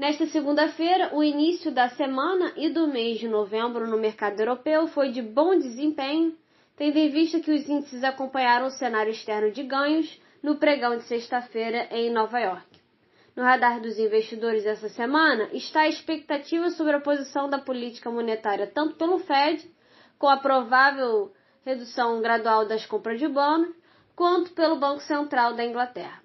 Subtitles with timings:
[0.00, 5.10] Nesta segunda-feira, o início da semana e do mês de novembro no mercado europeu foi
[5.10, 6.34] de bom desempenho,
[6.74, 11.02] tendo em vista que os índices acompanharam o cenário externo de ganhos no pregão de
[11.02, 12.80] sexta-feira em Nova York.
[13.36, 18.66] No radar dos investidores essa semana está a expectativa sobre a posição da política monetária
[18.66, 19.70] tanto pelo Fed,
[20.18, 21.30] com a provável
[21.62, 23.76] redução gradual das compras de bônus,
[24.16, 26.22] quanto pelo Banco Central da Inglaterra.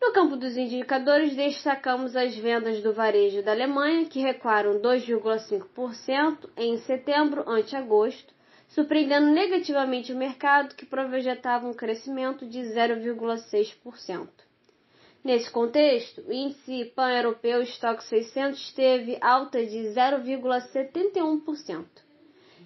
[0.00, 6.76] No campo dos indicadores, destacamos as vendas do varejo da Alemanha, que recuaram 2,5% em
[6.78, 8.34] setembro ante agosto,
[8.68, 14.28] surpreendendo negativamente o mercado, que projetava um crescimento de 0,6%.
[15.24, 21.84] Nesse contexto, o índice pan-europeu Stock 600 teve alta de 0,71%.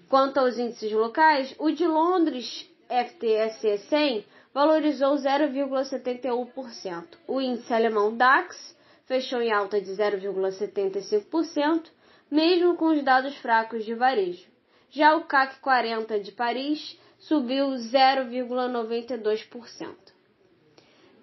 [0.08, 7.04] Quanto aos índices locais, o de Londres FTSE 100 valorizou 0,71%.
[7.26, 11.86] O índice alemão DAX fechou em alta de 0,75%,
[12.30, 14.46] mesmo com os dados fracos de varejo.
[14.90, 19.96] Já o CAC 40 de Paris subiu 0,92%.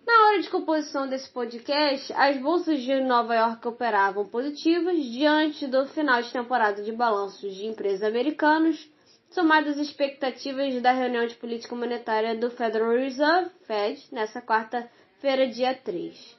[0.05, 5.85] Na hora de composição desse podcast, as bolsas de Nova York operavam positivas diante do
[5.87, 8.89] final de temporada de balanços de empresas americanos
[9.29, 15.73] somadas às expectativas da reunião de política monetária do Federal Reserve, Fed, nessa quarta-feira, dia
[15.73, 16.37] 3.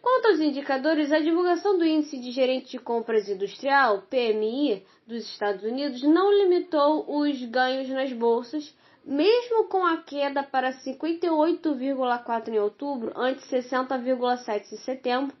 [0.00, 5.64] Quanto aos indicadores, a divulgação do Índice de Gerente de Compras Industrial, PMI, dos Estados
[5.64, 13.12] Unidos não limitou os ganhos nas bolsas, mesmo com a queda para 58,4 em outubro,
[13.16, 15.36] ante 60,7 em setembro,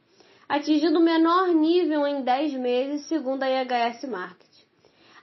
[0.48, 4.47] atingindo o menor nível em 10 meses, segundo a IHS Market.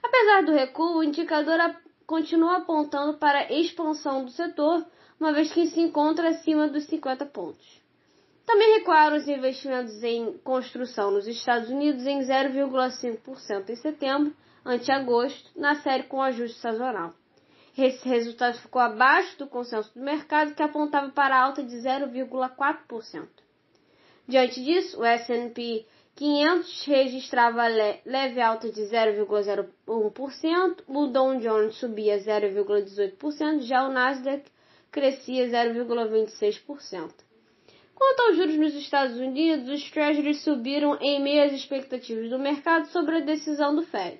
[0.06, 1.58] Apesar do recuo, o indicador
[2.06, 4.86] continua apontando para a expansão do setor,
[5.18, 7.82] uma vez que se encontra acima dos 50 pontos.
[8.46, 14.32] Também recuaram os investimentos em construção nos Estados Unidos em 0,5% em setembro,
[14.64, 17.12] ante agosto, na série com ajuste sazonal.
[17.76, 23.26] Esse resultado ficou abaixo do consenso do mercado, que apontava para alta de 0,4%.
[24.28, 25.84] Diante disso, o S&P
[26.16, 27.62] 500 registrava
[28.06, 34.50] leve alta de 0,01%, o Dow Jones subia 0,18%, já o Nasdaq
[34.90, 37.12] crescia 0,26%.
[37.94, 42.86] Quanto aos juros nos Estados Unidos, os Treasuries subiram em meio às expectativas do mercado
[42.86, 44.18] sobre a decisão do Fed.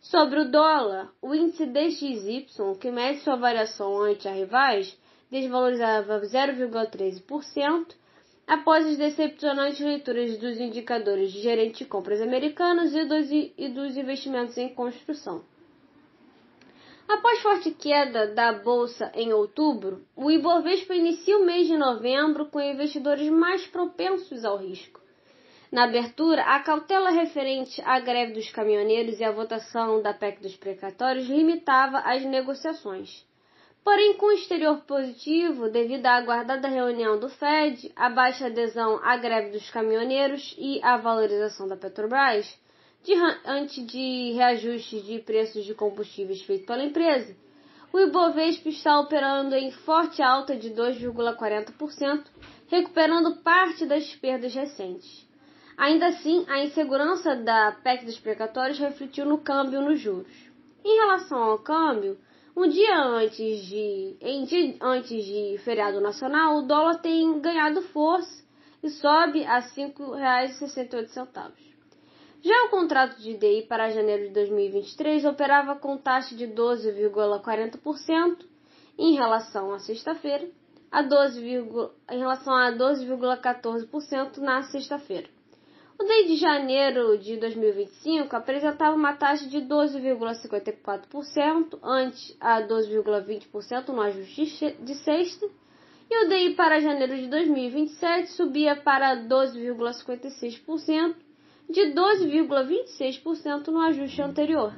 [0.00, 2.46] Sobre o dólar, o índice DXY,
[2.80, 4.96] que mede sua variação ante a rivais,
[5.28, 7.96] desvalorizava 0,13%,
[8.46, 13.96] após as decepcionantes leituras dos indicadores de gerente de compras americanos e dos, e dos
[13.96, 15.44] investimentos em construção.
[17.08, 22.60] Após forte queda da bolsa em outubro, o Ibovespa inicia o mês de novembro com
[22.60, 25.00] investidores mais propensos ao risco.
[25.70, 30.56] Na abertura, a cautela referente à greve dos caminhoneiros e à votação da PEC dos
[30.56, 33.24] precatórios limitava as negociações.
[33.86, 39.16] Porém, com o exterior positivo, devido à aguardada reunião do Fed, a baixa adesão à
[39.16, 42.52] greve dos caminhoneiros e à valorização da Petrobras,
[43.04, 47.32] diante de reajustes de preços de combustíveis feitos pela empresa,
[47.92, 52.24] o Ibovespa está operando em forte alta de 2,40%,
[52.66, 55.24] recuperando parte das perdas recentes.
[55.78, 60.50] Ainda assim, a insegurança da PEC dos precatórios refletiu no câmbio nos juros.
[60.84, 62.18] Em relação ao câmbio,
[62.56, 68.42] um dia antes de, em dia antes de feriado nacional, o dólar tem ganhado força
[68.82, 71.52] e sobe a R$ 5,68.
[72.42, 78.46] Já o contrato de DI para janeiro de 2023 operava com taxa de 12,40%
[78.98, 80.48] em relação à sexta-feira,
[80.90, 85.28] a 12, em relação a 12,14% na sexta-feira.
[85.98, 94.02] O DI de janeiro de 2025 apresentava uma taxa de 12,54% ante a 12,20% no
[94.02, 95.48] ajuste de sexta,
[96.10, 101.14] e o DI para janeiro de 2027 subia para 12,56%
[101.70, 104.74] de 12,26% no ajuste anterior.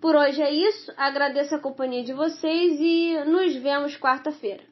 [0.00, 4.71] Por hoje é isso, agradeço a companhia de vocês e nos vemos quarta-feira.